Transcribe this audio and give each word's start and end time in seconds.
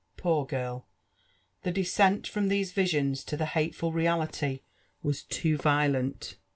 Poor 0.17 0.47
girl 0.47 0.87
I— 1.19 1.29
the 1.61 1.71
descend 1.71 2.23
frpm 2.23 2.49
these 2.49 2.71
visions 2.71 3.23
to 3.25 3.37
the 3.37 3.45
hateful 3.45 3.93
reality 3.93 4.61
was 5.03 5.21
too 5.21 5.57
violent. 5.57 6.37